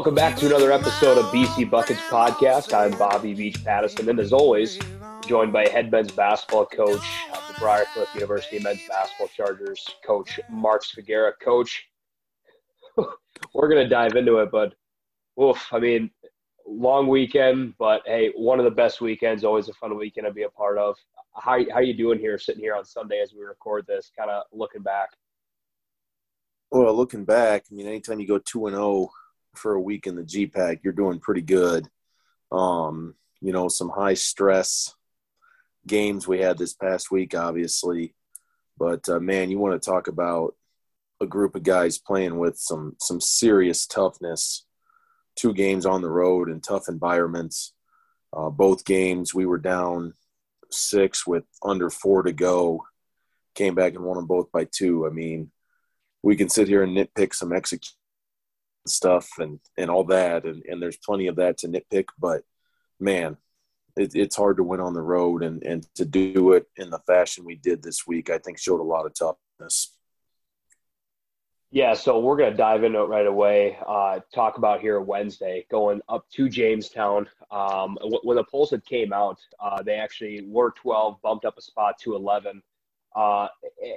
[0.00, 2.72] Welcome back to another episode of BC Buckets Podcast.
[2.72, 4.78] I'm Bobby Beach Pattison, and as always,
[5.26, 10.84] joined by head men's basketball coach of the Briarcliff University men's basketball Chargers, Coach Mark
[10.84, 11.32] Figuera.
[11.42, 11.86] Coach,
[12.96, 14.72] we're going to dive into it, but
[15.38, 16.10] oof, I mean,
[16.66, 20.44] long weekend, but hey, one of the best weekends, always a fun weekend to be
[20.44, 20.96] a part of.
[21.36, 24.44] How, how you doing here, sitting here on Sunday as we record this, kind of
[24.50, 25.10] looking back?
[26.70, 29.10] Well, looking back, I mean, anytime you go 2 and 0
[29.54, 31.88] for a week in the GPAC, you're doing pretty good.
[32.52, 34.94] Um, you know, some high stress
[35.86, 38.14] games we had this past week, obviously.
[38.78, 40.54] But uh, man, you want to talk about
[41.20, 44.66] a group of guys playing with some some serious toughness.
[45.36, 47.72] Two games on the road in tough environments.
[48.32, 50.14] Uh, both games we were down
[50.70, 52.84] six with under four to go.
[53.54, 55.06] Came back and won them both by two.
[55.06, 55.50] I mean,
[56.22, 57.96] we can sit here and nitpick some execution
[58.86, 62.42] stuff and and all that and and there's plenty of that to nitpick but
[62.98, 63.36] man
[63.96, 66.98] it, it's hard to win on the road and and to do it in the
[67.00, 69.94] fashion we did this week i think showed a lot of toughness.
[71.72, 73.78] Yeah so we're going to dive into it right away.
[73.86, 77.28] Uh, talk about here wednesday going up to jamestown.
[77.50, 81.62] Um, when the polls had came out uh, they actually were 12 bumped up a
[81.62, 82.62] spot to 11
[83.16, 83.48] uh,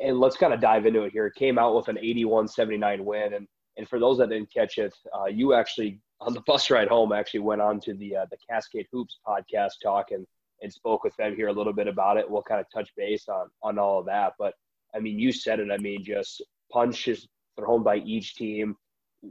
[0.04, 1.28] and let's kind of dive into it here.
[1.28, 4.94] It came out with an 81-79 win and and for those that didn't catch it,
[5.18, 8.38] uh, you actually on the bus ride home actually went on to the uh, the
[8.50, 10.26] Cascade Hoops podcast talk and
[10.62, 12.30] and spoke with them here a little bit about it.
[12.30, 14.34] We'll kind of touch base on on all of that.
[14.38, 14.54] But
[14.96, 15.72] I mean, you said it.
[15.72, 18.76] I mean, just punches thrown by each team.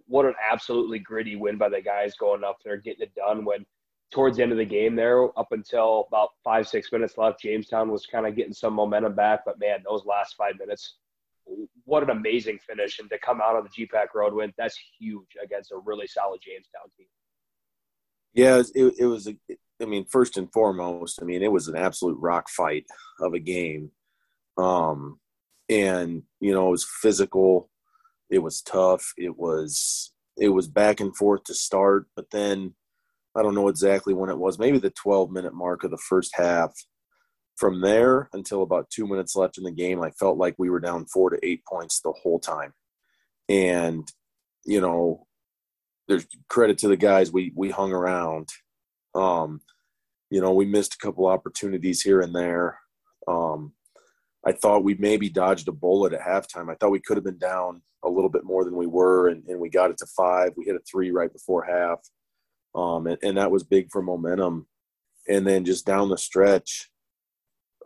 [0.07, 3.45] What an absolutely gritty win by the guys going up there, getting it done.
[3.45, 3.65] When
[4.11, 7.91] towards the end of the game there, up until about five six minutes left, Jamestown
[7.91, 9.41] was kind of getting some momentum back.
[9.45, 10.97] But man, those last five minutes
[11.85, 15.37] what an amazing finish and to come out on the GPAC road win, that's huge
[15.43, 17.07] against a really solid Jamestown team.
[18.35, 19.29] Yeah, it, it was,
[19.81, 22.87] I mean, first and foremost, I mean, it was an absolute rock fight
[23.21, 23.91] of a game.
[24.57, 25.19] Um,
[25.69, 27.69] and, you know, it was physical.
[28.31, 29.13] It was tough.
[29.19, 32.75] It was, it was back and forth to start, but then
[33.37, 36.35] I don't know exactly when it was, maybe the 12 minute mark of the first
[36.35, 36.73] half
[37.57, 40.81] from there until about two minutes left in the game, I felt like we were
[40.81, 42.73] down four to eight points the whole time.
[43.49, 44.07] And,
[44.65, 45.27] you know,
[46.09, 47.33] there's credit to the guys.
[47.33, 48.49] We, we hung around.
[49.15, 49.61] Um,
[50.31, 52.79] you know, we missed a couple opportunities here and there.
[53.29, 53.75] Um,
[54.45, 56.71] I thought we maybe dodged a bullet at halftime.
[56.71, 59.45] I thought we could have been down a little bit more than we were, and,
[59.47, 60.53] and we got it to five.
[60.57, 62.01] We hit a three right before half,
[62.75, 64.67] um, and, and that was big for momentum.
[65.29, 66.91] And then just down the stretch,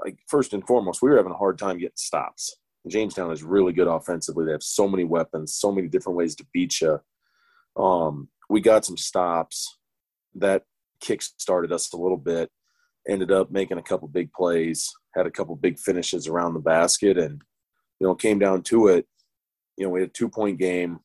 [0.05, 2.57] like first and foremost, we were having a hard time getting stops.
[2.89, 4.45] Jamestown is really good offensively.
[4.45, 7.01] They have so many weapons, so many different ways to beat you.
[7.77, 9.79] Um, we got some stops
[10.37, 10.63] that
[11.01, 12.51] kick started us a little bit.
[13.09, 17.19] Ended up making a couple big plays, had a couple big finishes around the basket,
[17.19, 17.43] and
[18.01, 19.07] you know came down to it.
[19.77, 21.01] You know, we had a two point game.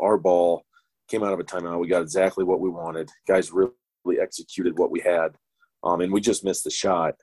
[0.00, 0.64] Our ball
[1.08, 1.80] came out of a timeout.
[1.80, 3.10] We got exactly what we wanted.
[3.26, 3.72] Guys really
[4.20, 5.36] executed what we had,
[5.82, 7.14] um, and we just missed the shot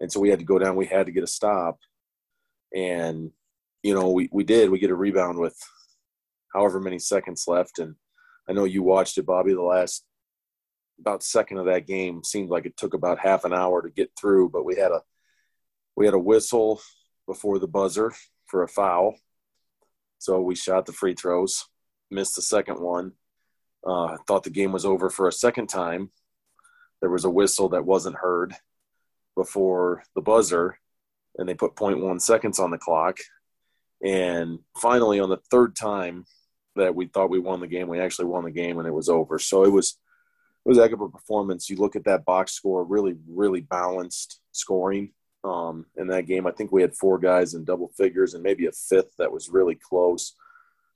[0.00, 0.76] and so we had to go down.
[0.76, 1.78] We had to get a stop,
[2.74, 3.30] and
[3.82, 4.70] you know we we did.
[4.70, 5.56] We get a rebound with
[6.54, 7.94] however many seconds left, and
[8.48, 9.52] I know you watched it, Bobby.
[9.52, 10.04] The last
[10.98, 14.10] about second of that game seemed like it took about half an hour to get
[14.18, 15.02] through, but we had a
[15.96, 16.80] we had a whistle
[17.26, 18.12] before the buzzer
[18.46, 19.16] for a foul,
[20.18, 21.66] so we shot the free throws,
[22.10, 23.12] missed the second one.
[23.86, 26.10] Uh, thought the game was over for a second time.
[27.00, 28.54] There was a whistle that wasn't heard
[29.40, 30.78] before the buzzer,
[31.38, 33.16] and they put 0.1 seconds on the clock.
[34.04, 36.26] And finally, on the third time
[36.76, 39.08] that we thought we won the game, we actually won the game, and it was
[39.08, 39.38] over.
[39.38, 39.98] So it was
[40.64, 41.70] it was a heck of a performance.
[41.70, 45.12] You look at that box score, really, really balanced scoring
[45.42, 46.46] um, in that game.
[46.46, 49.48] I think we had four guys in double figures and maybe a fifth that was
[49.48, 50.34] really close.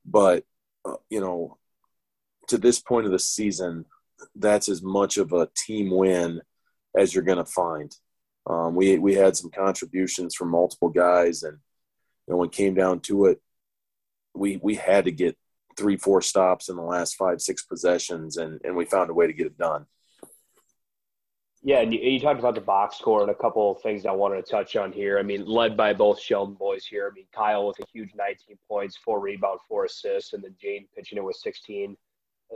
[0.05, 0.45] But,
[0.85, 1.57] uh, you know,
[2.49, 3.87] to this point of the season,
[4.37, 6.43] that's as much of a team win
[6.95, 7.95] as you're going to find.
[8.47, 11.59] Um, we we had some contributions from multiple guys, and
[12.27, 13.41] you know, when it came down to it,
[14.35, 15.37] we we had to get
[15.77, 19.27] three four stops in the last five six possessions, and and we found a way
[19.27, 19.87] to get it done.
[21.67, 24.13] Yeah, and you, you, talked about the box score and a couple of things I
[24.13, 25.19] wanted to touch on here.
[25.19, 27.09] I mean, led by both Sheldon boys here.
[27.11, 30.87] I mean, Kyle with a huge 19 points, four rebound, four assists, and then Jane
[30.95, 31.97] pitching it with 16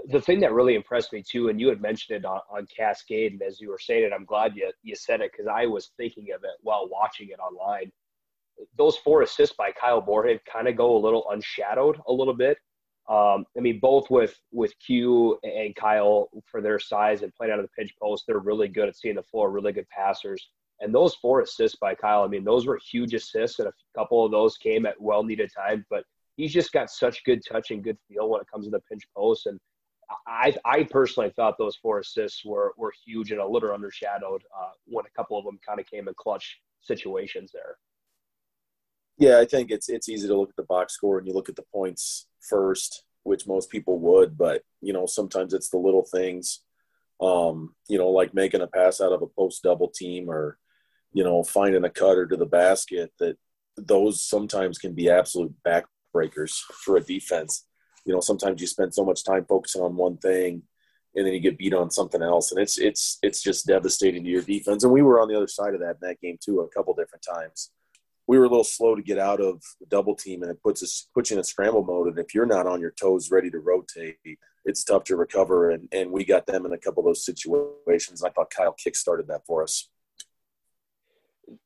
[0.08, 3.32] the thing that really impressed me too, and you had mentioned it on, on Cascade,
[3.32, 5.90] and as you were saying it, I'm glad you you said it because I was
[5.96, 7.90] thinking of it while watching it online.
[8.76, 12.58] Those four assists by Kyle Moorhead kind of go a little unshadowed a little bit.
[13.08, 17.58] Um, I mean, both with with Q and Kyle for their size and playing out
[17.58, 20.48] of the pinch post, they're really good at seeing the floor, really good passers.
[20.80, 24.24] And those four assists by Kyle, I mean, those were huge assists, and a couple
[24.24, 25.84] of those came at well needed times.
[25.90, 26.04] But
[26.36, 29.02] he's just got such good touch and good feel when it comes to the pinch
[29.16, 29.46] post.
[29.46, 29.58] And
[30.26, 34.70] I, I personally thought those four assists were were huge and a little undershadowed uh,
[34.86, 37.76] when a couple of them kind of came in clutch situations there.
[39.18, 41.48] Yeah, I think it's it's easy to look at the box score and you look
[41.48, 46.04] at the points first, which most people would, but you know sometimes it's the little
[46.04, 46.60] things,
[47.20, 50.58] um, you know, like making a pass out of a post double team or
[51.12, 53.36] you know finding a cutter to the basket that
[53.76, 57.64] those sometimes can be absolute backbreakers for a defense.
[58.04, 60.62] You know, sometimes you spend so much time focusing on one thing
[61.14, 64.28] and then you get beat on something else and it's it's it's just devastating to
[64.30, 66.60] your defense and we were on the other side of that in that game too
[66.60, 67.70] a couple different times
[68.28, 70.82] we were a little slow to get out of the double team, and it puts
[70.82, 72.08] us puts you in a scramble mode.
[72.08, 74.18] And if you're not on your toes, ready to rotate,
[74.66, 75.70] it's tough to recover.
[75.70, 78.22] And and we got them in a couple of those situations.
[78.22, 79.88] I thought Kyle kick started that for us.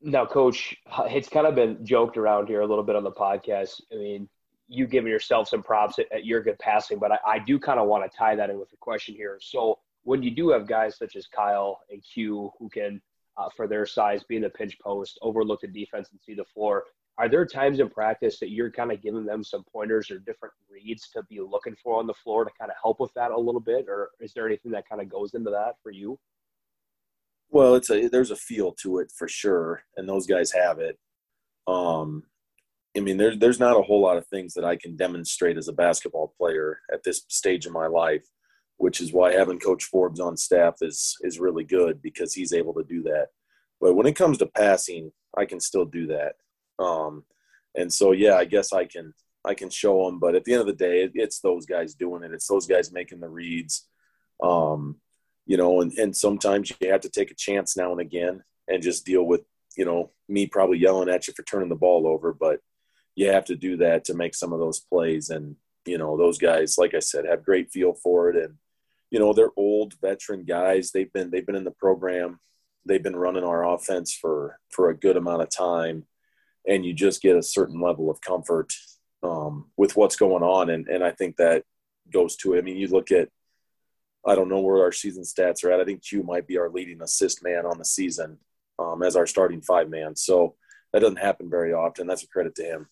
[0.00, 0.76] Now, Coach,
[1.06, 3.80] it's kind of been joked around here a little bit on the podcast.
[3.92, 4.28] I mean,
[4.72, 7.78] you giving yourself some props at, at your good passing, but I, I do kind
[7.78, 9.38] of want to tie that in with a question here.
[9.40, 13.00] So when you do have guys such as Kyle and Q who can
[13.36, 16.44] uh, for their size, be in the pinch post, overlook the defense and see the
[16.44, 16.84] floor.
[17.18, 20.54] Are there times in practice that you're kind of giving them some pointers or different
[20.70, 23.38] reads to be looking for on the floor to kind of help with that a
[23.38, 26.18] little bit, or is there anything that kind of goes into that for you?
[27.50, 30.98] Well, it's a there's a feel to it for sure, and those guys have it.
[31.66, 32.24] Um,
[32.96, 35.68] I mean, there's there's not a whole lot of things that I can demonstrate as
[35.68, 38.24] a basketball player at this stage of my life
[38.82, 42.74] which is why having Coach Forbes on staff is is really good because he's able
[42.74, 43.28] to do that.
[43.80, 46.34] But when it comes to passing, I can still do that.
[46.84, 47.24] Um,
[47.76, 50.18] and so, yeah, I guess I can I can show them.
[50.18, 52.32] But at the end of the day, it's those guys doing it.
[52.32, 53.86] It's those guys making the reads.
[54.42, 54.96] Um,
[55.46, 58.82] you know, and, and sometimes you have to take a chance now and again and
[58.82, 59.42] just deal with,
[59.76, 62.58] you know, me probably yelling at you for turning the ball over, but
[63.14, 65.30] you have to do that to make some of those plays.
[65.30, 68.36] And, you know, those guys, like I said, have great feel for it.
[68.36, 68.56] And,
[69.12, 70.90] you know they're old veteran guys.
[70.90, 72.40] They've been they've been in the program.
[72.86, 76.06] They've been running our offense for for a good amount of time.
[76.66, 78.72] And you just get a certain level of comfort
[79.22, 80.70] um, with what's going on.
[80.70, 81.64] And and i think that
[82.10, 82.58] goes to it.
[82.58, 83.28] I mean you look at
[84.26, 85.80] i don't know where our season stats are at.
[85.80, 88.38] I think q might be our leading assist man on the season
[88.78, 90.16] um, as our starting five man.
[90.16, 90.56] So
[90.92, 92.06] that doesn't happen very often.
[92.06, 92.88] That's a credit to him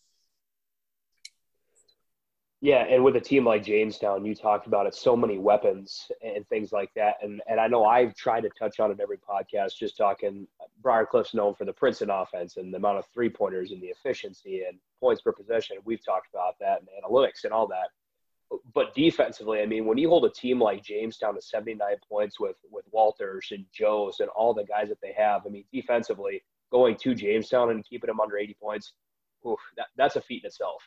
[2.63, 6.47] yeah, and with a team like Jamestown, you talked about it, so many weapons and
[6.49, 7.15] things like that.
[7.23, 10.47] And and I know I've tried to touch on it every podcast, just talking.
[10.83, 14.65] Briarcliff's known for the Princeton offense and the amount of three pointers and the efficiency
[14.69, 15.79] and points per possession.
[15.87, 17.89] We've talked about that and analytics and all that.
[18.75, 22.57] But defensively, I mean, when you hold a team like Jamestown to 79 points with
[22.71, 26.97] with Walters and Joes and all the guys that they have, I mean, defensively, going
[26.99, 28.93] to Jamestown and keeping them under 80 points,
[29.47, 30.83] oof, that, that's a feat in itself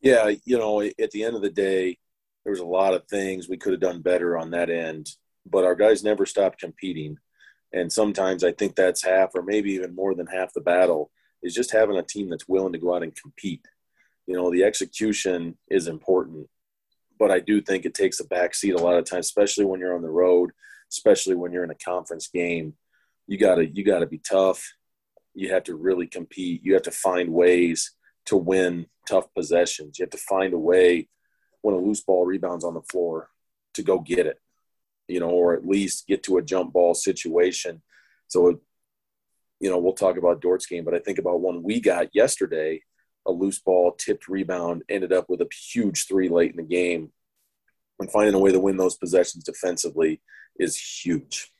[0.00, 1.98] yeah, you know, at the end of the day,
[2.44, 5.10] there was a lot of things we could have done better on that end,
[5.44, 7.18] but our guys never stopped competing.
[7.72, 11.10] And sometimes I think that's half or maybe even more than half the battle
[11.42, 13.66] is just having a team that's willing to go out and compete.
[14.26, 16.48] You know, the execution is important,
[17.18, 19.96] but I do think it takes a backseat a lot of times, especially when you're
[19.96, 20.52] on the road,
[20.90, 22.74] especially when you're in a conference game.
[23.26, 24.72] You gotta you gotta be tough.
[25.34, 26.62] You have to really compete.
[26.62, 27.95] You have to find ways
[28.26, 29.98] to win tough possessions.
[29.98, 31.08] You have to find a way
[31.62, 33.30] when a loose ball rebounds on the floor
[33.74, 34.40] to go get it,
[35.08, 37.82] you know, or at least get to a jump ball situation.
[38.28, 38.60] So,
[39.60, 42.82] you know, we'll talk about Dordt's game, but I think about one we got yesterday,
[43.26, 47.12] a loose ball tipped rebound ended up with a huge three late in the game.
[47.98, 50.20] And finding a way to win those possessions defensively
[50.58, 51.50] is huge.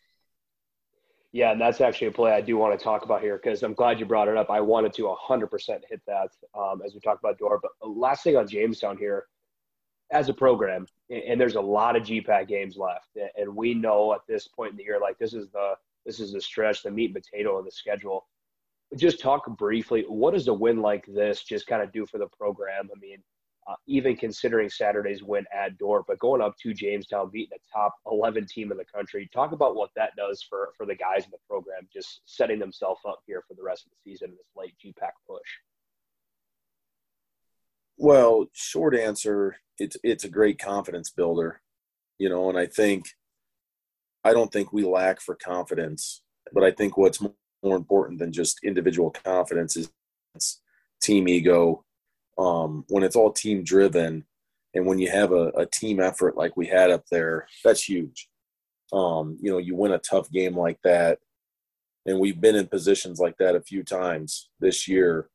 [1.36, 3.74] Yeah, and that's actually a play I do want to talk about here because I'm
[3.74, 4.48] glad you brought it up.
[4.48, 7.60] I wanted to 100% hit that um, as we talk about Dordt.
[7.60, 9.26] But last thing on Jamestown here,
[10.10, 14.20] as a program, and there's a lot of GPAC games left, and we know at
[14.26, 15.74] this point in the year, like this is the
[16.06, 18.26] this is the stretch, the meat and potato of the schedule.
[18.96, 20.06] Just talk briefly.
[20.08, 22.88] What does a win like this just kind of do for the program?
[22.90, 23.18] I mean,
[23.68, 27.94] uh, even considering Saturday's win at Dordt, but going up to Jamestown, beating a top
[28.10, 29.28] 11 team in the country.
[29.32, 33.00] Talk about what that does for, for the guys in the program, just setting themselves
[33.08, 35.40] up here for the rest of the season in this late GPAC push.
[37.98, 41.62] Well, short answer, it's it's a great confidence builder,
[42.18, 43.06] you know, and I think
[44.22, 46.20] I don't think we lack for confidence,
[46.52, 47.22] but I think what's
[47.62, 49.90] more important than just individual confidence is
[51.00, 51.85] team ego
[52.38, 54.24] um, when it's all team driven
[54.74, 58.28] and when you have a, a, team effort like we had up there, that's huge.
[58.92, 61.18] Um, you know, you win a tough game like that,
[62.04, 65.30] and we've been in positions like that a few times this year.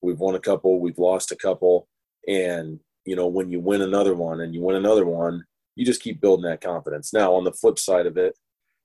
[0.00, 1.88] We've won a couple, we've lost a couple,
[2.26, 5.44] and you know, when you win another one and you win another one,
[5.76, 7.12] you just keep building that confidence.
[7.12, 8.36] Now, on the flip side of it,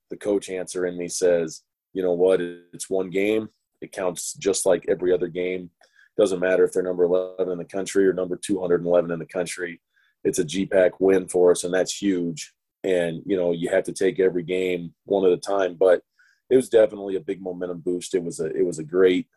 [0.10, 1.64] the coach answer in me says,
[1.94, 3.50] you know what, it's one game.
[3.82, 5.72] It counts just like every other game.
[6.22, 9.82] Doesn't matter if they're number 11 in the country or number 211 in the country.
[10.24, 12.54] It's a GPAC win for us, and that's huge.
[12.84, 15.74] And, you know, you have to take every game one at a time.
[15.74, 16.04] But
[16.48, 18.14] it was definitely a big momentum boost.
[18.14, 19.30] It was a it was a great,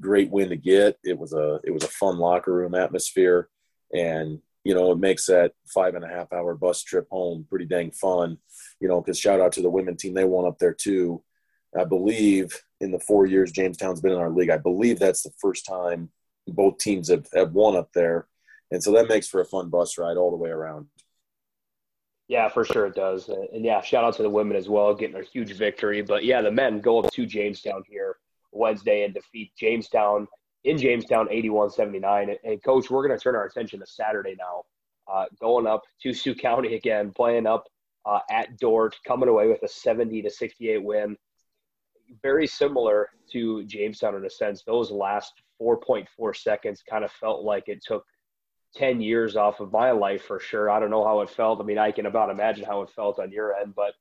[0.00, 0.98] great win to get.
[1.04, 3.48] It was a it was a fun locker room atmosphere.
[3.94, 7.66] And you know, it makes that five and a half hour bus trip home pretty
[7.66, 8.38] dang fun,
[8.80, 10.14] you know, because shout out to the women team.
[10.14, 11.22] They won up there too.
[11.78, 15.32] I believe in the four years Jamestown's been in our league, I believe that's the
[15.38, 16.10] first time
[16.48, 18.26] both teams have, have won up there.
[18.70, 20.86] And so that makes for a fun bus ride all the way around.
[22.28, 23.28] Yeah, for sure it does.
[23.28, 26.02] And yeah, shout out to the women as well, getting a huge victory.
[26.02, 28.16] But yeah, the men go up to Jamestown here
[28.52, 30.26] Wednesday and defeat Jamestown
[30.64, 32.36] in Jamestown, 81-79.
[32.44, 34.62] And coach, we're going to turn our attention to Saturday now,
[35.12, 37.64] uh, going up to Sioux County again, playing up
[38.06, 41.16] uh, at Dordt, coming away with a 70 to 68 win.
[42.22, 44.62] Very similar to Jamestown in a sense.
[44.64, 48.04] Those last 4.4 seconds kind of felt like it took
[48.74, 50.70] 10 years off of my life for sure.
[50.70, 51.60] I don't know how it felt.
[51.60, 53.94] I mean, I can about imagine how it felt on your end, but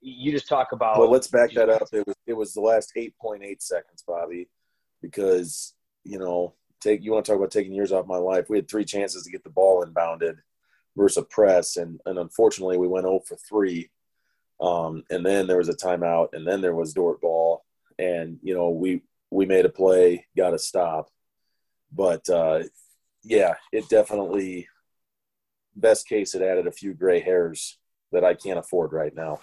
[0.00, 0.98] you just talk about.
[0.98, 1.88] Well, let's back that up.
[1.92, 4.48] It was it was the last 8.8 seconds, Bobby,
[5.00, 8.46] because you know, take you want to talk about taking years off my life.
[8.48, 10.36] We had three chances to get the ball inbounded
[10.96, 13.90] versus a press, and and unfortunately we went 0 for three.
[14.62, 17.64] Um, and then there was a timeout, and then there was Dordt ball,
[17.98, 21.08] and you know we we made a play, got a stop,
[21.92, 22.62] but uh,
[23.24, 24.68] yeah, it definitely
[25.74, 27.78] best case it added a few gray hairs
[28.12, 29.40] that I can't afford right now.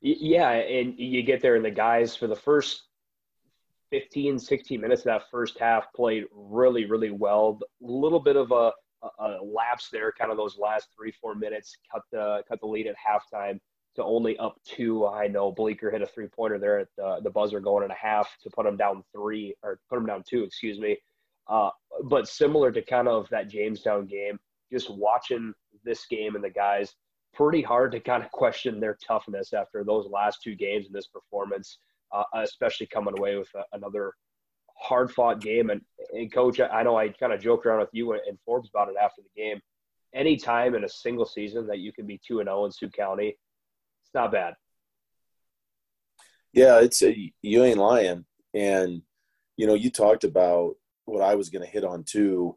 [0.00, 2.82] Yeah, and you get there, and the guys for the first
[3.90, 7.58] 15, 16 minutes of that first half played really, really well.
[7.62, 11.76] A little bit of a, a, lapse there, kind of those last three, four minutes,
[11.92, 13.58] cut the cut the lead at halftime
[13.96, 15.06] to only up two.
[15.06, 17.94] I know Bleeker hit a three pointer there at the, the buzzer going in a
[17.94, 20.96] half to put them down three or put them down two, excuse me.
[21.48, 21.70] Uh,
[22.04, 24.38] but similar to kind of that Jamestown game,
[24.72, 26.94] just watching this game and the guys,
[27.32, 31.06] pretty hard to kind of question their toughness after those last two games and this
[31.06, 31.78] performance
[32.12, 34.12] uh, especially coming away with a, another
[34.78, 35.70] hard fought game.
[35.70, 35.80] And,
[36.12, 38.96] and coach, I know I kind of joked around with you and Forbes about it
[39.00, 39.60] after the game.
[40.14, 42.72] Any time in a single season that you can be two and zero oh in
[42.72, 44.54] Sioux County, it's not bad.
[46.52, 48.24] Yeah, it's a, you ain't lying.
[48.54, 49.02] And
[49.56, 52.56] you know, you talked about what I was going to hit on too.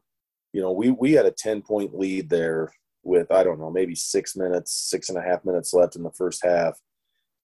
[0.53, 2.71] You know, we we had a ten point lead there
[3.03, 6.11] with I don't know maybe six minutes, six and a half minutes left in the
[6.11, 6.79] first half,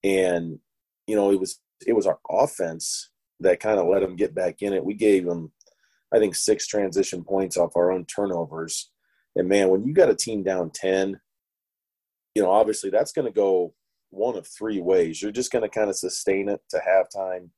[0.02, 0.58] and
[1.06, 4.62] you know it was it was our offense that kind of let them get back
[4.62, 4.84] in it.
[4.84, 5.52] We gave them,
[6.12, 8.90] I think, six transition points off our own turnovers.
[9.36, 11.20] And man, when you got a team down 10,
[12.34, 13.74] you know, obviously that's going to go
[14.10, 15.20] one of three ways.
[15.20, 17.50] You're just going to kind of sustain it to halftime.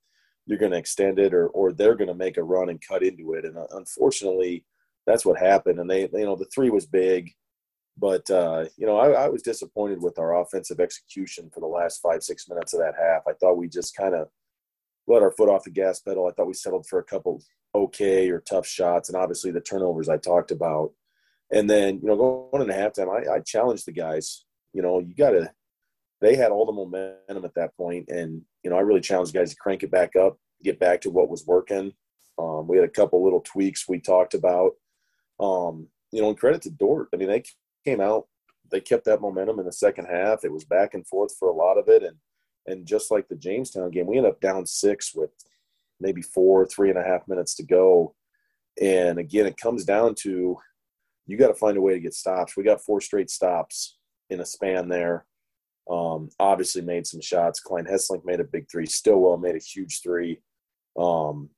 [0.47, 3.03] You're going to extend it, or or they're going to make a run and cut
[3.03, 3.45] into it.
[3.45, 4.65] And uh, unfortunately,
[5.07, 5.79] that's what happened.
[5.79, 7.31] And they, you know, the three was big.
[7.97, 12.01] But uh, you know, I, I, was disappointed with our offensive execution for the last
[12.01, 13.23] five six minutes of that half.
[13.29, 14.29] I thought we just kind of
[15.11, 16.27] let our foot off the gas pedal.
[16.27, 17.43] I thought we settled for a couple
[17.75, 20.93] okay or tough shots, and obviously the turnovers I talked about.
[21.53, 24.45] And then you know, going into halftime, I, I challenged the guys.
[24.73, 25.51] You know, you got to.
[26.21, 29.51] They had all the momentum at that point, and you know, I really challenged guys
[29.51, 31.93] to crank it back up, get back to what was working.
[32.39, 34.73] Um, we had a couple little tweaks we talked about.
[35.39, 37.09] Um, you know, and credit to Dordt.
[37.15, 37.43] I mean, they
[37.85, 38.27] came out,
[38.71, 40.45] they kept that momentum in the second half.
[40.45, 42.17] It was back and forth for a lot of it, and
[42.71, 45.31] and just like the Jamestown game, we end up down six with
[46.01, 48.15] maybe four, three and a half minutes to go.
[48.81, 50.57] And again, it comes down to
[51.27, 52.57] you got to find a way to get stops.
[52.57, 53.99] We got four straight stops
[54.31, 55.27] in a span there.
[55.89, 57.61] Um, obviously made some shots.
[57.61, 58.87] Klein Hesslink made a big three.
[58.87, 60.41] Stillwell made a huge three.
[60.99, 61.51] Um,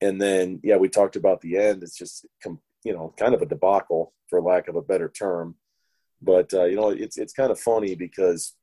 [0.00, 1.82] and then, yeah, we talked about the end.
[1.82, 5.56] It's just, you know, kind of a debacle for lack of a better term.
[6.20, 8.54] But uh, you know, it's it's kind of funny because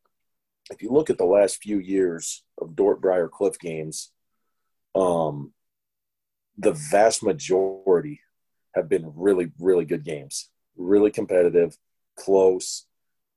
[0.72, 4.12] if you look at the last few years of Dordt Briar Cliff games,
[4.96, 5.54] um,
[6.58, 8.22] the vast majority
[8.74, 11.78] have been really, really good games, really competitive,
[12.18, 12.86] close,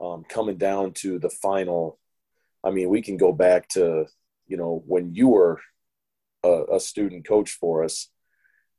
[0.00, 1.98] um, coming down to the final.
[2.62, 4.06] I mean, we can go back to
[4.46, 5.60] you know when you were
[6.42, 8.08] a, a student coach for us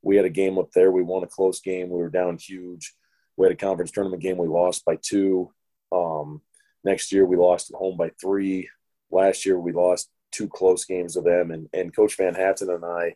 [0.06, 0.92] we had a game up there.
[0.92, 1.90] We won a close game.
[1.90, 2.94] We were down huge.
[3.36, 4.36] We had a conference tournament game.
[4.38, 5.52] We lost by two.
[5.90, 6.42] Um,
[6.84, 8.68] next year, we lost at home by three.
[9.10, 11.50] Last year, we lost two close games to them.
[11.50, 13.14] And, and Coach Van Hatten and I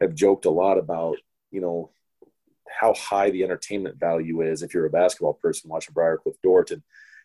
[0.00, 1.16] have joked a lot about,
[1.50, 1.90] you know,
[2.68, 6.70] how high the entertainment value is if you're a basketball person watching Briarcliff Dordt.
[6.72, 6.82] And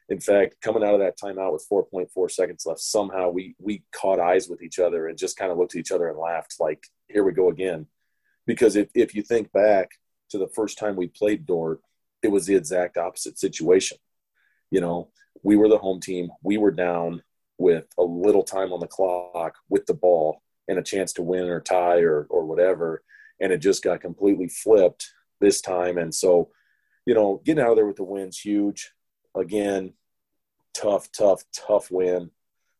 [0.09, 4.19] in fact, coming out of that timeout with 4.4 seconds left, somehow we we caught
[4.19, 6.85] eyes with each other and just kind of looked at each other and laughed, like,
[7.07, 7.87] "Here we go again."
[8.45, 9.91] Because if if you think back
[10.29, 11.81] to the first time we played Dordt,
[12.21, 13.97] it was the exact opposite situation.
[14.69, 15.11] You know,
[15.43, 16.29] we were the home team.
[16.43, 17.23] We were down
[17.57, 21.45] with a little time on the clock with the ball and a chance to win
[21.45, 23.03] or tie or or whatever,
[23.39, 25.97] and it just got completely flipped this time.
[25.97, 26.49] And so,
[27.05, 28.91] you know, getting out of there with the win's huge.
[29.35, 29.93] Again,
[30.73, 32.31] tough, tough, tough win.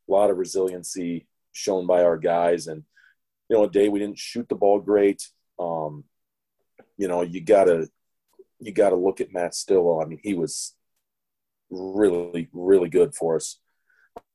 [0.08, 2.68] A lot of resiliency shown by our guys.
[2.68, 2.84] And,
[3.50, 5.28] you know, a day we didn't shoot the ball great.
[5.60, 6.06] Um,
[6.98, 7.90] you know, you gotta
[8.60, 10.02] you gotta look at Matt Stillwell.
[10.02, 10.76] I mean, he was
[11.72, 13.60] really, really good for us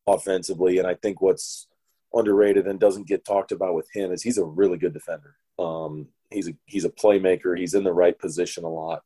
[0.06, 0.78] offensively.
[0.78, 1.68] And I think what's
[2.12, 5.36] underrated and doesn't get talked about with him is he's a really good defender.
[5.58, 7.58] Um, he's a he's a playmaker.
[7.58, 9.02] He's in the right position a lot,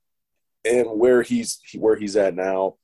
[0.65, 2.77] and where he's where he's at now,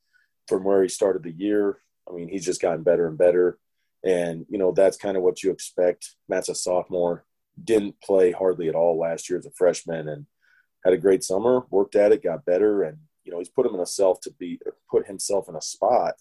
[0.47, 3.57] from where he started the year, I mean, he's just gotten better and better.
[4.05, 6.15] And you know that's kind of what you expect.
[6.29, 7.25] Matt's a sophomore,
[7.61, 10.25] didn't play hardly at all last year as a freshman, and
[10.85, 11.65] had a great summer.
[11.69, 14.31] Worked at it, got better, and you know he's put him in a self to
[14.31, 16.15] be put himself in a spot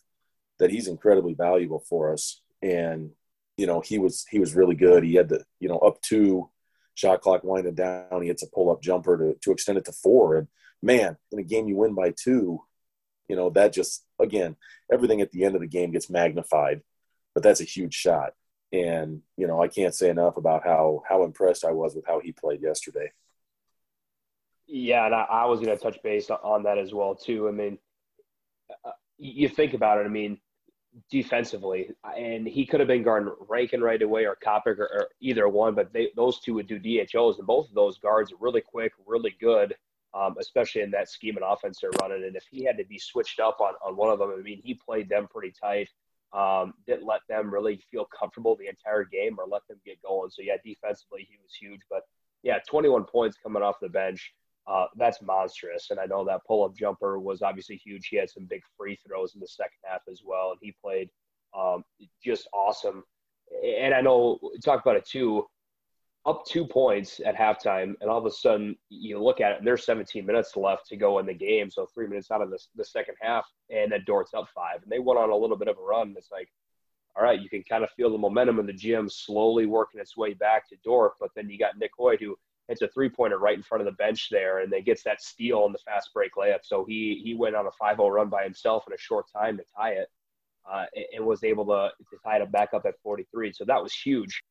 [0.59, 2.43] that he's incredibly valuable for us.
[2.61, 3.13] And
[3.57, 5.05] you know he was he was really good.
[5.05, 6.51] He had the you know up to
[6.95, 8.23] shot clock winding down.
[8.23, 10.37] He hits a pull up jumper to, to extend it to four.
[10.37, 10.49] And
[10.83, 12.61] man, in a game you win by two,
[13.29, 14.57] you know, that just, again,
[14.91, 16.81] everything at the end of the game gets magnified,
[17.35, 18.33] but that's a huge shot.
[18.73, 22.21] And, you know, I can't say enough about how, how impressed I was with how
[22.21, 23.13] he played yesterday.
[24.67, 25.07] Yeah.
[25.07, 27.49] And I, I was going to touch base on that as well, too.
[27.49, 27.79] I mean,
[28.85, 30.07] uh, you think about it.
[30.07, 30.39] I mean,
[31.11, 35.49] defensively, and he could have been guarding Rankin right away or Kopic or, or, either
[35.49, 38.61] one, but they, those two would do DHOs, and both of those guards are really
[38.61, 39.75] quick, really good,
[40.15, 42.25] um, especially in that scheme and offense they're running.
[42.25, 44.61] And if he had to be switched up on, on one of them, I mean,
[44.65, 45.89] he played them pretty tight,
[46.33, 50.31] um, didn't let them really feel comfortable the entire game or let them get going.
[50.31, 52.03] So, yeah, defensively, he was huge, but
[52.43, 54.33] yeah, 21 points coming off the bench
[54.67, 55.91] uh, that's monstrous.
[55.91, 58.09] And I know that pull up jumper was obviously huge.
[58.09, 61.09] He had some big free throws in the second half as well, and he played
[61.57, 61.85] um,
[62.23, 63.05] just awesome.
[63.65, 65.47] And I know talk about it too.
[66.25, 69.67] Up two points at halftime, and all of a sudden you look at it, and
[69.67, 71.71] there's 17 minutes left to go in the game.
[71.71, 74.91] So three minutes out of the, the second half, and then Dordt's up five, and
[74.91, 76.15] they went on a little bit of a run.
[76.19, 76.49] It's like,
[77.17, 80.17] all right, you can kind of feel the momentum in the gym slowly working its
[80.17, 82.37] way back to Dordt, but then you got Nick Hoyt who
[82.69, 85.23] hits a three pointer right in front of the bench there, and then gets that
[85.23, 86.61] steal in the fast break layup.
[86.63, 89.65] So he he went on a 5-0 run by himself in a short time to
[89.77, 90.09] tie it,
[90.71, 93.53] uh, and was able to to tie it back up at 43.
[93.53, 94.43] So that was huge.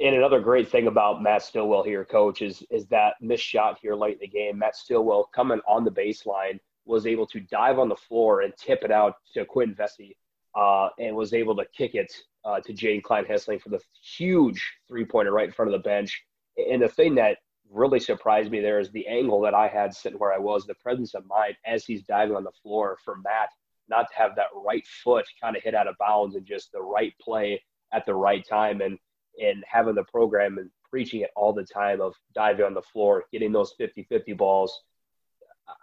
[0.00, 3.94] And another great thing about Matt Stillwell here, coach, is is that missed shot here
[3.94, 4.58] late in the game.
[4.58, 8.82] Matt Stillwell coming on the baseline was able to dive on the floor and tip
[8.82, 10.16] it out to Quinn Vesey,
[10.54, 12.12] uh, and was able to kick it
[12.44, 15.88] uh, to Jaden Klein Hesslink for the huge three pointer right in front of the
[15.88, 16.24] bench
[16.58, 17.38] and the thing that
[17.70, 20.74] really surprised me there is the angle that I had sitting where I was, the
[20.74, 23.50] presence of mind as he's diving on the floor for Matt
[23.88, 26.80] not to have that right foot kind of hit out of bounds and just the
[26.80, 28.98] right play at the right time and
[29.40, 33.24] and having the program and preaching it all the time of diving on the floor,
[33.30, 34.82] getting those 50-50 balls.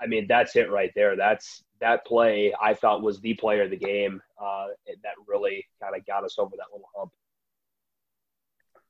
[0.02, 1.16] I mean, that's it right there.
[1.16, 5.96] That's that play I thought was the player of the game uh, that really kind
[5.96, 7.12] of got us over that little hump.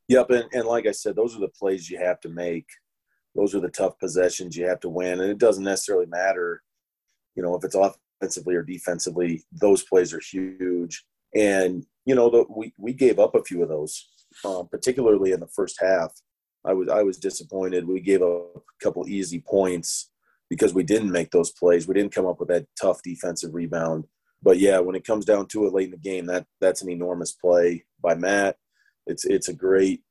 [0.08, 2.68] Yep, and, and like I said, those are the plays you have to make.
[3.34, 6.62] Those are the tough possessions you have to win, and it doesn't necessarily matter,
[7.36, 9.44] you know, if it's offensively or defensively.
[9.52, 13.70] Those plays are huge, and you know, the, we we gave up a few of
[13.70, 14.08] those,
[14.46, 16.14] um, particularly in the first half.
[16.64, 17.88] I was I was disappointed.
[17.88, 20.12] We gave up a couple easy points
[20.50, 21.88] because we didn't make those plays.
[21.88, 24.06] We didn't come up with that tough defensive rebound.
[24.42, 26.90] But yeah, when it comes down to it late in the game, that that's an
[26.90, 28.58] enormous play by Matt
[29.08, 30.02] it's it's a great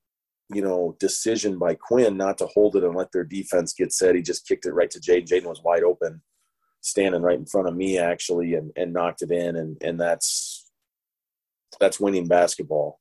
[0.53, 4.15] you know decision by Quinn not to hold it and let their defense get set.
[4.15, 5.27] He just kicked it right to Jaden.
[5.27, 6.23] Jaden was wide open,
[6.81, 9.57] standing right in front of me actually, and and knocked it in.
[9.57, 10.71] And and that's
[11.81, 13.01] that's winning basketball.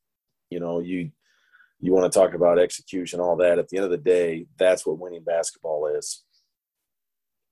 [0.50, 1.12] You know you
[1.80, 3.60] you want to talk about execution, all that.
[3.60, 6.24] At the end of the day, that's what winning basketball is.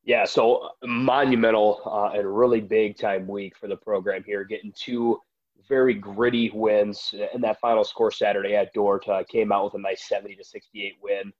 [0.03, 5.19] Yeah, so monumental uh, and really big time week for the program here, getting two
[5.67, 7.13] very gritty wins.
[7.33, 10.43] And that final score Saturday at Dordt uh, came out with a nice 70 to
[10.43, 11.33] 68 win.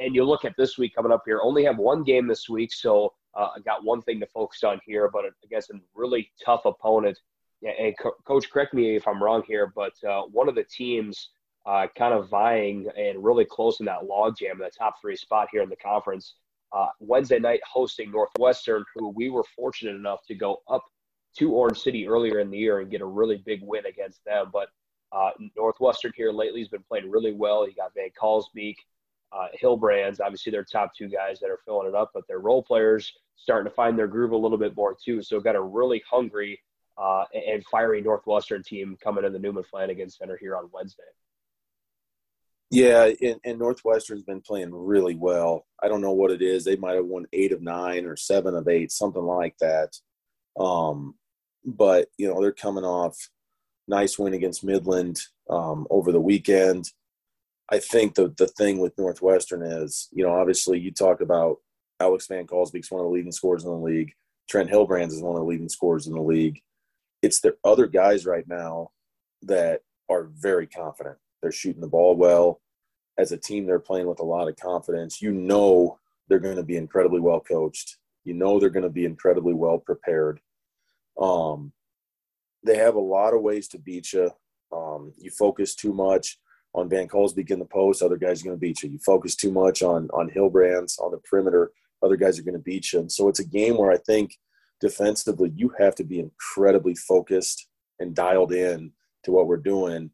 [0.00, 2.72] And you look at this week coming up here, only have one game this week,
[2.72, 6.64] so uh, I got one thing to focus on here, but against a really tough
[6.64, 7.18] opponent.
[7.62, 7.94] And
[8.26, 11.30] coach, correct me if I'm wrong here, but uh, one of the teams
[11.66, 15.62] uh, kind of vying and really close in that logjam, the top three spot here
[15.62, 16.34] in the conference.
[16.72, 20.84] Uh, Wednesday night hosting Northwestern, who we were fortunate enough to go up
[21.38, 24.50] to Orange City earlier in the year and get a really big win against them.
[24.52, 24.68] But
[25.12, 27.66] uh, Northwestern here lately has been playing really well.
[27.66, 28.76] You got Van Kalsbeek,
[29.32, 32.62] uh, Hillbrands, obviously their top two guys that are filling it up, but their role
[32.62, 35.22] players starting to find their groove a little bit more too.
[35.22, 36.60] So got a really hungry
[36.98, 41.02] uh, and fiery Northwestern team coming in the Newman Flanagan Center here on Wednesday.
[42.70, 45.66] Yeah, and, and, Northwestern's been playing really well.
[45.80, 46.64] I don't know what it is.
[46.64, 49.96] They might have won eight of nine or seven of eight, something like that.
[50.58, 51.14] Um,
[51.66, 53.28] but you know they're coming off
[53.88, 56.92] nice win against Midland um, over the weekend.
[57.68, 61.58] I think the the thing with Northwestern is, you know, obviously you talk about
[62.00, 64.12] Alex Van Kalsbeek's one of the leading scorers in the league.
[64.48, 66.60] Trent Hillbrands is one of the leading scorers in the league.
[67.22, 68.90] It's the other guys right now
[69.42, 71.16] that are very confident.
[71.42, 72.60] They're shooting the ball well.
[73.18, 75.20] As a team, they're playing with a lot of confidence.
[75.20, 75.98] You know
[76.28, 77.96] they're going to be incredibly well coached.
[78.24, 80.40] You know they're going to be incredibly well prepared.
[81.20, 81.72] Um,
[82.64, 84.30] they have a lot of ways to beat you.
[84.72, 86.38] Um, you focus too much
[86.74, 88.90] on Van Kalsbeek in the post, other guys are going to beat you.
[88.90, 92.60] You focus too much on on Hillbrands on the perimeter, other guys are going to
[92.60, 93.00] beat you.
[93.00, 94.36] And so it's a game where I think
[94.80, 97.66] defensively you have to be incredibly focused
[97.98, 98.92] and dialed in
[99.24, 100.10] to what we're doing.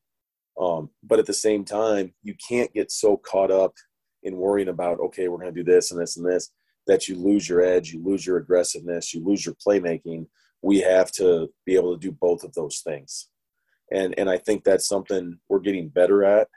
[0.61, 3.75] Um, but at the same time, you can't get so caught up
[4.23, 6.51] in worrying about okay, we're going to do this and this and this
[6.87, 10.27] that you lose your edge, you lose your aggressiveness, you lose your playmaking
[10.63, 13.29] we have to be able to do both of those things.
[13.91, 16.49] And, and I think that's something we're getting better at.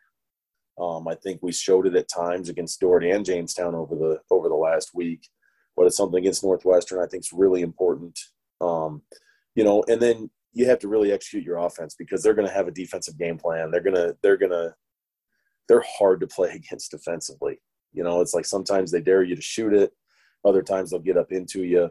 [0.79, 4.49] Um, I think we showed it at times against Dordt and Jamestown over the over
[4.49, 5.29] the last week,
[5.75, 8.19] but it's something against Northwestern I think is really important.
[8.59, 9.01] Um,
[9.55, 12.53] you know, and then you have to really execute your offense because they're going to
[12.53, 13.71] have a defensive game plan.
[13.71, 14.75] They're gonna they're gonna
[15.69, 17.61] they're hard to play against defensively.
[17.93, 19.93] You know, it's like sometimes they dare you to shoot it,
[20.43, 21.89] other times they'll get up into you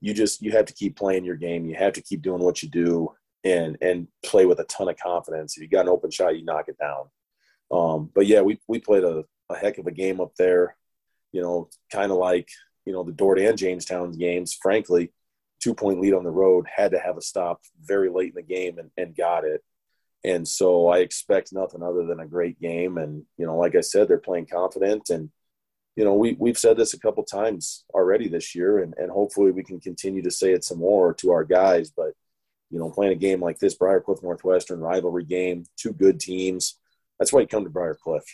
[0.00, 1.66] you just you have to keep playing your game.
[1.66, 3.12] You have to keep doing what you do
[3.44, 5.56] and and play with a ton of confidence.
[5.56, 7.06] If you got an open shot, you knock it down.
[7.70, 10.76] Um, but yeah, we we played a, a heck of a game up there.
[11.32, 12.48] You know, kind of like
[12.84, 14.56] you know the Dordt and Jamestown games.
[14.60, 15.12] Frankly,
[15.60, 18.42] two point lead on the road had to have a stop very late in the
[18.42, 19.62] game and, and got it.
[20.24, 22.98] And so I expect nothing other than a great game.
[22.98, 25.30] And you know, like I said, they're playing confident and
[25.96, 29.50] you know, we, we've said this a couple times already this year, and, and hopefully
[29.50, 31.90] we can continue to say it some more to our guys.
[31.90, 32.12] But,
[32.70, 36.78] you know, playing a game like this, Briarcliff Northwestern rivalry game, two good teams,
[37.18, 38.24] that's why you come to Briarcliff.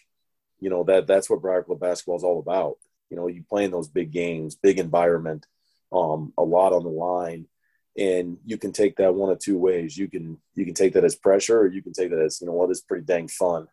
[0.59, 2.79] You know, that that's what Briarcliff basketball is all about.
[3.11, 5.46] You know, you play in those big games, big environment,
[5.92, 7.46] um, a lot on the line.
[7.96, 9.96] And you can take that one of two ways.
[9.96, 12.46] You can you can take that as pressure, or you can take that as you
[12.46, 13.68] know what well, is pretty dang fun.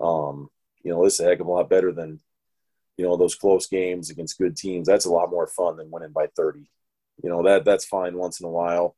[0.00, 0.50] Um,
[0.82, 2.20] you know, this is a heck of a lot better than
[2.98, 6.12] you know those close games against good teams that's a lot more fun than winning
[6.12, 6.68] by 30
[7.22, 8.96] you know that that's fine once in a while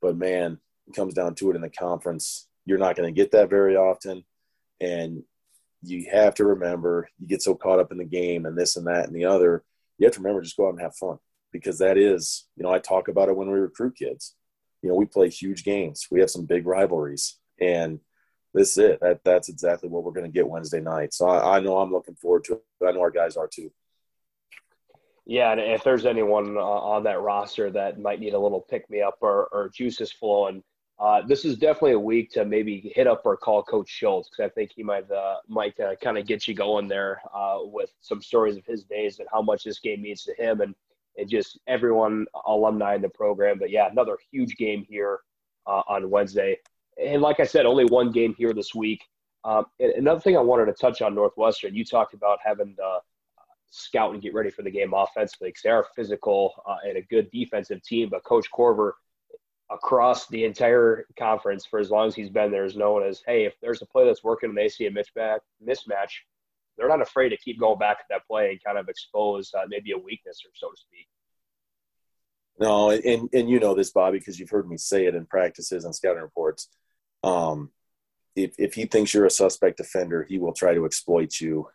[0.00, 0.58] but man
[0.90, 2.48] it comes down to it in the conference.
[2.66, 4.24] You're not going to get that very often
[4.80, 5.22] and
[5.82, 8.86] you have to remember you get so caught up in the game and this and
[8.86, 9.62] that and the other
[9.98, 11.18] you have to remember just go out and have fun
[11.52, 14.34] because that is you know i talk about it when we recruit kids.
[14.82, 16.06] You know we play huge games.
[16.10, 18.00] We have some big rivalries and
[18.54, 19.00] this is it.
[19.00, 21.14] That that's exactly what we're going to get Wednesday night.
[21.14, 22.62] So I, I, know I'm looking forward to it.
[22.84, 23.70] I know our guys are too.
[25.26, 28.90] Yeah, and if there's anyone uh, on that roster that might need a little pick
[28.90, 30.64] me up or, or juices flowing,
[30.98, 34.50] uh, this is definitely a week to maybe hit up or call Coach Schultz because
[34.50, 37.90] I think he might uh, might uh, kind of get you going there uh, with
[38.00, 40.74] some stories of his days and how much this game means to him and
[41.16, 43.58] and just everyone alumni in the program.
[43.58, 45.20] But yeah, another huge game here
[45.66, 46.58] uh, on Wednesday
[47.02, 49.02] and like I said, only one game here this week.
[49.44, 52.98] Um, another thing I wanted to touch on Northwestern, you talked about having to
[53.70, 57.02] scout and get ready for the game offensively because they are physical uh, and a
[57.02, 58.08] good defensive team.
[58.10, 58.92] But Coach Korver,
[59.70, 63.44] across the entire conference for as long as he's been there, is known as, hey,
[63.44, 66.10] if there's a play that's working and they see a mismatch, mismatch
[66.76, 69.64] they're not afraid to keep going back to that play and kind of expose uh,
[69.68, 71.06] maybe a weakness or so to speak.
[72.58, 75.84] No, and and you know this, Bobby, because you've heard me say it in practices
[75.84, 76.68] and scouting reports.
[77.22, 77.70] Um,
[78.36, 81.68] if if he thinks you're a suspect defender, he will try to exploit you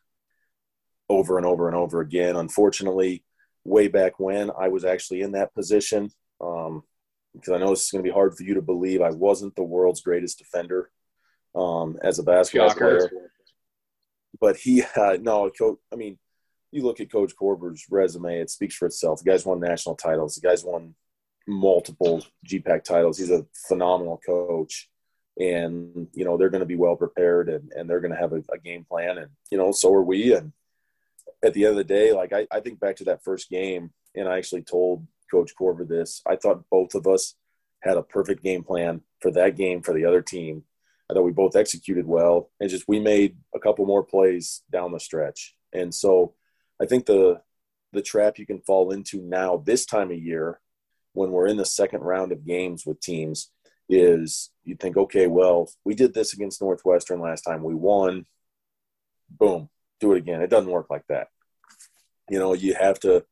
[1.10, 2.36] over and over and over again.
[2.36, 3.24] Unfortunately,
[3.64, 6.84] way back when I was actually in that position, um,
[7.34, 9.56] because I know this is going to be hard for you to believe, I wasn't
[9.56, 10.90] the world's greatest defender
[11.54, 13.10] um, as a basketball Shocker.
[13.10, 13.32] player.
[14.40, 15.78] But he, uh, no, coach.
[15.92, 16.18] I mean,
[16.72, 19.20] you look at Coach Korver's resume, it speaks for itself.
[19.20, 20.36] The guy's won national titles.
[20.36, 20.96] The guy's won
[21.48, 23.18] multiple GPAC titles.
[23.18, 24.90] He's a phenomenal coach.
[25.40, 28.32] And, you know, they're going to be well prepared and, and they're going to have
[28.32, 29.18] a, a, game plan.
[29.18, 30.34] And, you know, so are we.
[30.34, 30.54] And
[31.44, 33.92] at the end of the day, like I, I think back to that first game,
[34.16, 36.22] and I actually told Coach Korver this.
[36.26, 37.36] I thought both of us
[37.82, 40.64] had a perfect game plan for that game for the other team.
[41.10, 44.92] I thought we both executed well and just we made a couple more plays down
[44.92, 45.56] the stretch.
[45.74, 46.34] And so
[46.82, 47.42] I think the
[47.94, 50.60] the trap you can fall into now this time of year
[51.14, 53.52] when we're in the second round of games with teams
[53.90, 57.64] is you think, okay, well, we did this against Northwestern last time.
[57.64, 58.26] We won.
[59.30, 59.70] Boom,
[60.00, 60.42] do it again.
[60.42, 61.28] It doesn't work like that.
[62.30, 63.26] You know, you have to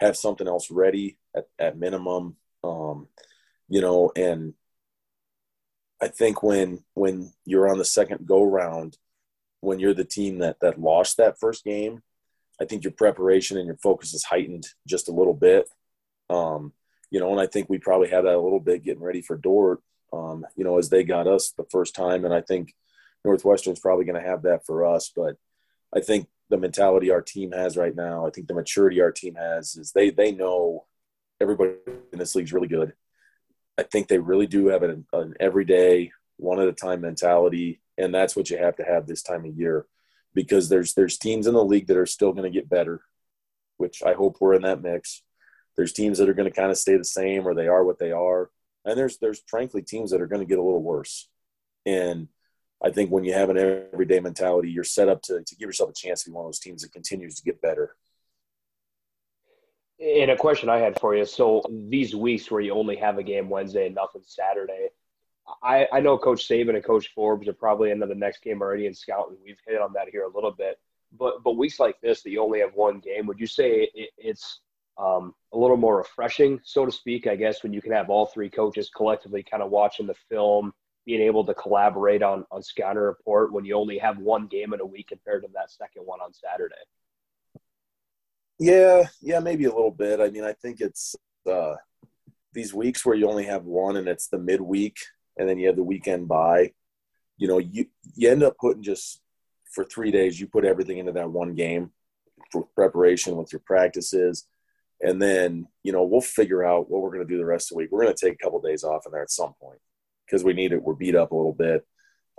[0.00, 2.36] have something else ready at, at minimum.
[2.62, 3.08] Um,
[3.68, 4.54] you know, and
[6.02, 8.98] I think when when you're on the second go round,
[9.60, 12.02] when you're the team that that lost that first game,
[12.60, 15.68] I think your preparation and your focus is heightened just a little bit.
[16.30, 16.72] Um,
[17.10, 19.36] you know, and I think we probably had that a little bit getting ready for
[19.36, 19.80] Dordt,
[20.14, 22.24] um, you know, as they got us the first time.
[22.24, 22.74] And I think
[23.24, 25.10] Northwestern's probably going to have that for us.
[25.14, 25.36] But
[25.94, 29.34] I think the mentality our team has right now, I think the maturity our team
[29.34, 30.84] has is they, they know
[31.40, 31.72] everybody
[32.12, 32.92] in this league is really good.
[33.78, 37.80] I think they really do have an, an everyday, one at a time mentality.
[37.98, 39.86] And that's what you have to have this time of year
[40.34, 43.02] because there's there's teams in the league that are still going to get better,
[43.76, 45.22] which I hope we're in that mix.
[45.76, 47.98] There's teams that are going to kind of stay the same or they are what
[47.98, 48.50] they are,
[48.84, 51.28] and there's there's frankly teams that are going to get a little worse.
[51.86, 52.28] And
[52.82, 55.90] I think when you have an everyday mentality, you're set up to to give yourself
[55.90, 57.96] a chance to be one of those teams that continues to get better.
[60.00, 63.22] And a question I had for you: so these weeks where you only have a
[63.22, 64.88] game Wednesday and nothing Saturday,
[65.62, 68.86] I, I know Coach Saban and Coach Forbes are probably into the next game already
[68.86, 69.36] in scouting.
[69.44, 70.78] We've hit on that here a little bit,
[71.18, 74.10] but but weeks like this that you only have one game, would you say it,
[74.18, 74.60] it's
[74.98, 77.26] um, a little more refreshing, so to speak?
[77.26, 80.72] I guess when you can have all three coaches collectively kind of watching the film,
[81.04, 84.80] being able to collaborate on on scouting report when you only have one game in
[84.80, 86.74] a week compared to that second one on Saturday.
[88.58, 90.20] Yeah, yeah, maybe a little bit.
[90.20, 91.16] I mean, I think it's
[91.50, 91.74] uh,
[92.52, 94.96] these weeks where you only have one and it's the midweek
[95.36, 96.72] and then you have the weekend by,
[97.36, 99.20] you know, you you end up putting just
[99.72, 101.90] for three days, you put everything into that one game
[102.52, 104.46] for preparation with your practices.
[105.00, 107.74] And then, you know, we'll figure out what we're going to do the rest of
[107.74, 107.90] the week.
[107.90, 109.78] We're going to take a couple days off in there at some point
[110.26, 110.82] because we need it.
[110.82, 111.86] We're beat up a little bit.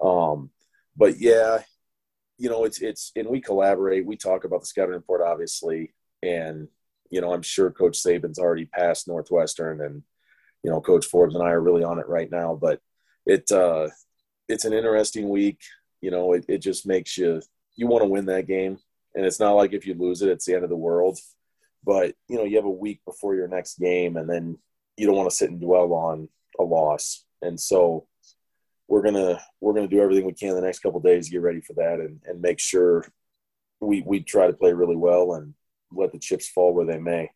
[0.02, 0.50] Um,
[0.98, 1.60] but yeah,
[2.38, 4.06] you know, it's, it's, and we collaborate.
[4.06, 5.94] We talk about the scouting report, obviously.
[6.24, 6.68] And,
[7.12, 10.04] you know, I'm sure Coach Saban's already passed Northwestern and,
[10.64, 12.58] you know, Coach Forbes and I are really on it right now.
[12.60, 12.80] But
[13.26, 13.90] it uh,
[14.48, 15.62] it's an interesting week.
[16.02, 17.42] You know, it, it just makes you
[17.76, 18.78] you want to win that game,
[19.14, 21.20] and it's not like if you lose it, it's the end of the world.
[21.86, 24.58] But you know, you have a week before your next game, and then
[24.98, 27.26] you don't want to sit and dwell on a loss.
[27.42, 28.08] And so
[28.88, 31.62] we're gonna we're gonna do everything we can the next couple days to get ready
[31.62, 33.06] for that, and and make sure
[33.80, 35.54] we we try to play really well and
[35.92, 37.30] let the chips fall where they may.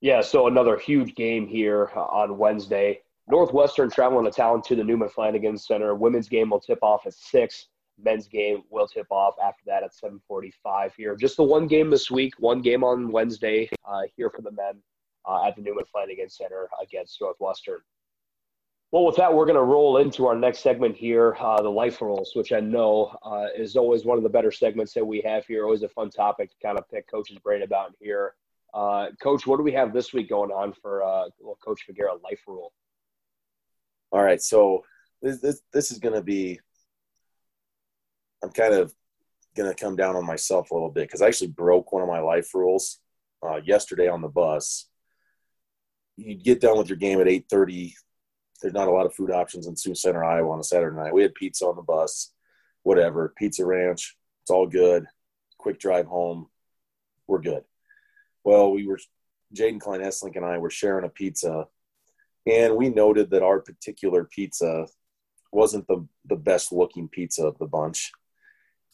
[0.00, 3.00] Yeah, so another huge game here on Wednesday.
[3.28, 5.94] Northwestern traveling to town to the Newman Flanagan Center.
[5.94, 7.66] Women's game will tip off at six.
[8.02, 11.16] Men's game will tip off after that at 7:45 here.
[11.16, 14.82] Just the one game this week, one game on Wednesday uh, here for the men
[15.26, 17.80] uh, at the Newman Flanagan Center against Northwestern.
[18.92, 22.00] Well, with that, we're going to roll into our next segment here, uh, the life
[22.00, 25.44] rules, which I know uh, is always one of the better segments that we have
[25.44, 25.64] here.
[25.64, 28.34] Always a fun topic to kind of pick coach's brain about here.
[28.72, 32.18] Uh, Coach, what do we have this week going on for uh, well, Coach Figueroa
[32.22, 32.72] life rule?
[34.12, 34.84] All right, so
[35.20, 36.60] this this, this is going to be.
[38.42, 38.92] I'm kind of
[39.56, 42.08] going to come down on myself a little bit because I actually broke one of
[42.08, 43.00] my life rules
[43.42, 44.88] uh, yesterday on the bus.
[46.16, 47.92] You get done with your game at 8:30.
[48.60, 51.12] There's not a lot of food options in Sioux Center, Iowa, on a Saturday night.
[51.12, 52.32] We had pizza on the bus,
[52.84, 53.34] whatever.
[53.36, 55.06] Pizza Ranch, it's all good.
[55.58, 56.46] Quick drive home,
[57.26, 57.64] we're good.
[58.44, 58.98] Well, we were
[59.54, 61.66] Jaden Klein Hesslink and I were sharing a pizza,
[62.46, 64.86] and we noted that our particular pizza
[65.52, 68.10] wasn't the the best looking pizza of the bunch.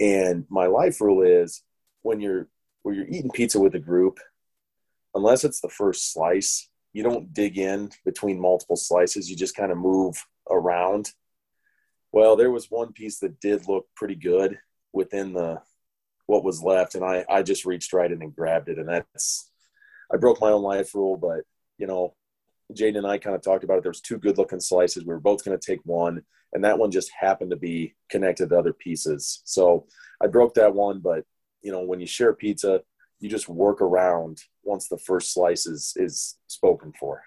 [0.00, 1.62] And my life rule is
[2.02, 2.48] when you're
[2.82, 4.18] when you're eating pizza with a group,
[5.14, 9.30] unless it's the first slice, you don't dig in between multiple slices.
[9.30, 11.12] You just kind of move around.
[12.10, 14.58] Well, there was one piece that did look pretty good
[14.92, 15.62] within the
[16.26, 19.50] what was left, and I I just reached right in and grabbed it, and that's
[20.12, 21.40] I broke my own life rule, but
[21.78, 22.14] you know,
[22.74, 23.82] Jaden and I kind of talked about it.
[23.82, 25.04] There was two good looking slices.
[25.04, 28.48] We were both going to take one, and that one just happened to be connected
[28.48, 29.42] to other pieces.
[29.44, 29.86] So
[30.22, 31.24] I broke that one, but
[31.62, 32.82] you know, when you share pizza,
[33.20, 37.22] you just work around once the first slice is is spoken for.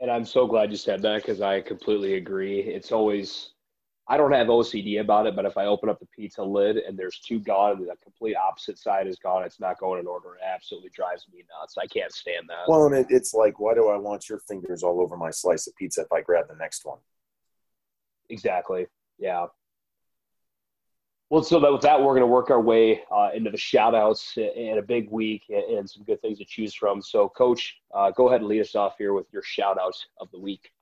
[0.00, 2.60] And I'm so glad you said that because I completely agree.
[2.60, 3.50] It's always
[4.10, 6.98] I don't have OCD about it, but if I open up the pizza lid and
[6.98, 10.34] there's two gone and the complete opposite side is gone, it's not going in order.
[10.34, 11.76] It absolutely drives me nuts.
[11.78, 12.64] I can't stand that.
[12.66, 15.68] Well, and it, it's like, why do I want your fingers all over my slice
[15.68, 16.98] of pizza if I grab the next one?
[18.28, 18.88] Exactly.
[19.16, 19.46] Yeah.
[21.28, 23.94] Well, so that with that, we're going to work our way uh, into the shout
[23.94, 27.00] outs in a big week and some good things to choose from.
[27.00, 30.28] So, Coach, uh, go ahead and lead us off here with your shout outs of
[30.32, 30.72] the week.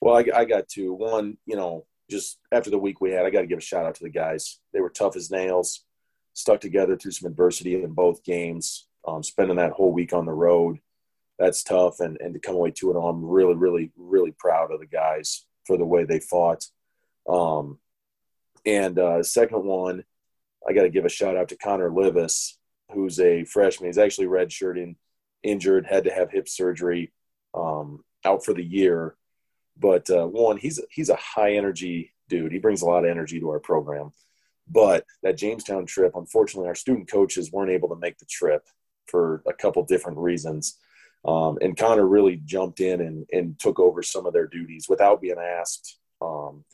[0.00, 0.92] Well, I, I got two.
[0.92, 3.86] One, you know, just after the week we had, I got to give a shout
[3.86, 4.58] out to the guys.
[4.72, 5.84] They were tough as nails,
[6.32, 10.32] stuck together through some adversity in both games, um, spending that whole week on the
[10.32, 10.78] road.
[11.38, 12.00] That's tough.
[12.00, 15.46] And, and to come away 2 0, I'm really, really, really proud of the guys
[15.66, 16.66] for the way they fought.
[17.28, 17.78] Um,
[18.66, 20.04] and uh, second one,
[20.68, 22.58] I got to give a shout out to Connor Livis,
[22.92, 23.88] who's a freshman.
[23.88, 24.96] He's actually redshirting,
[25.42, 27.12] injured, had to have hip surgery,
[27.54, 29.16] um, out for the year.
[29.80, 32.52] But uh, one, he's he's a high energy dude.
[32.52, 34.12] He brings a lot of energy to our program.
[34.68, 38.62] But that Jamestown trip, unfortunately, our student coaches weren't able to make the trip
[39.06, 40.78] for a couple different reasons.
[41.24, 45.20] Um, and Connor really jumped in and, and took over some of their duties without
[45.20, 45.98] being asked.
[46.22, 46.64] Um,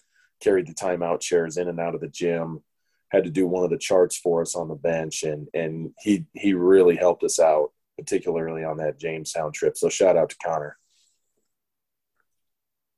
[0.41, 2.63] carried the timeout chairs in and out of the gym,
[3.09, 6.27] had to do one of the charts for us on the bench, and and he
[6.35, 9.77] he really helped us out, particularly on that Jamestown trip.
[9.77, 10.77] So shout out to Connor.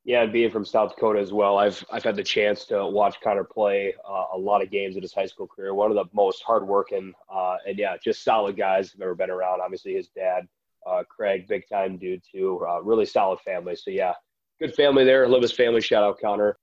[0.08, 3.20] Yeah, and being from South Dakota as well, I've I've had the chance to watch
[3.22, 5.74] Connor play uh, a lot of games in his high school career.
[5.74, 9.60] One of the most hardworking uh, and yeah, just solid guys I've ever been around.
[9.60, 10.48] Obviously, his dad,
[10.86, 12.58] uh, Craig, big time dude too.
[12.66, 13.76] Uh, really solid family.
[13.76, 14.14] So yeah,
[14.58, 15.28] good family there.
[15.28, 15.82] Love his family.
[15.82, 16.56] Shout out Connor.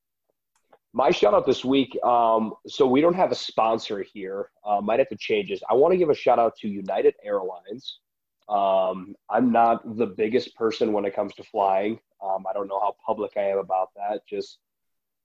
[0.94, 1.96] My shout out this week.
[2.04, 4.50] Um, so we don't have a sponsor here.
[4.66, 5.62] Uh, might have to change this.
[5.70, 8.00] I want to give a shout out to United Airlines.
[8.50, 12.00] Um, I'm not the biggest person when it comes to flying.
[12.26, 14.22] Um, I don't know how public I am about that.
[14.28, 14.60] Just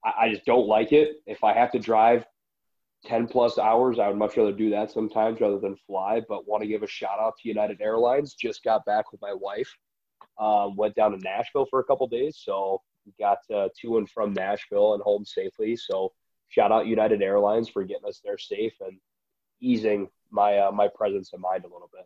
[0.04, 1.22] I, I just don't like it.
[1.26, 2.24] If I have to drive
[3.06, 6.20] 10 plus hours, I would much rather do that sometimes rather than fly.
[6.28, 8.34] But want to give a shout out to United Airlines.
[8.34, 9.70] Just got back with my wife.
[10.38, 12.82] Um, went down to Nashville for a couple days, so
[13.18, 15.76] got uh, to and from Nashville and home safely.
[15.76, 16.12] So
[16.48, 18.98] shout out United Airlines for getting us there safe and
[19.60, 22.04] easing my uh, my presence of mind a little bit.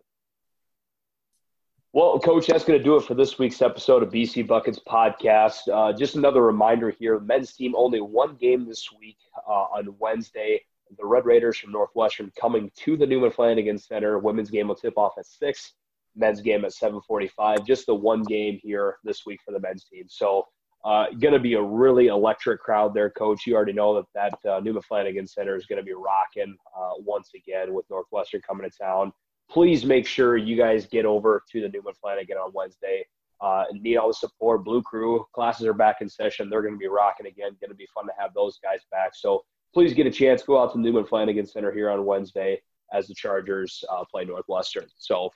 [1.94, 5.60] Well, Coach, that's going to do it for this week's episode of BC Buckets podcast.
[5.72, 9.16] Uh, just another reminder here: men's team only one game this week
[9.48, 10.60] uh, on Wednesday.
[10.98, 14.18] The Red Raiders from Northwestern coming to the Newman Flanagan Center.
[14.18, 15.74] Women's game will tip off at six.
[16.16, 17.64] Men's game at 7:45.
[17.64, 20.06] Just the one game here this week for the men's team.
[20.08, 20.48] So
[20.84, 23.46] uh, going to be a really electric crowd there, Coach.
[23.46, 26.94] You already know that that uh, Newman Flanagan Center is going to be rocking uh,
[26.96, 29.12] once again with Northwestern coming to town.
[29.50, 33.06] Please make sure you guys get over to the Newman Flanagan on Wednesday.
[33.40, 34.64] Uh, need all the support.
[34.64, 36.48] Blue Crew classes are back in session.
[36.48, 37.56] They're going to be rocking again.
[37.60, 39.12] Going to be fun to have those guys back.
[39.14, 40.42] So please get a chance.
[40.42, 44.86] Go out to Newman Flanagan Center here on Wednesday as the Chargers uh, play Northwestern.
[44.96, 45.30] So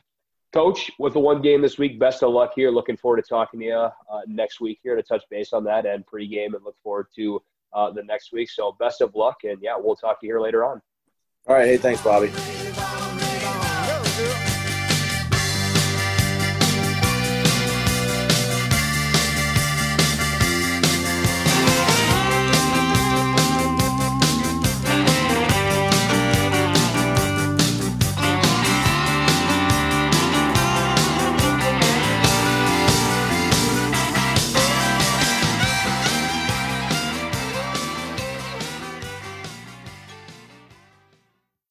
[0.52, 2.70] Coach, with the one game this week, best of luck here.
[2.70, 5.84] Looking forward to talking to you uh, next week here to touch base on that
[5.84, 7.42] and pregame and look forward to
[7.74, 8.50] uh, the next week.
[8.50, 9.36] So best of luck.
[9.44, 10.80] And yeah, we'll talk to you here later on.
[11.46, 11.66] All right.
[11.66, 12.32] Hey, thanks, Bobby.